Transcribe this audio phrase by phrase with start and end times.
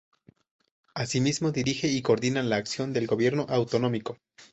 [0.95, 4.17] Asimismo, dirige y coordina la acción del Gobierno autonómico.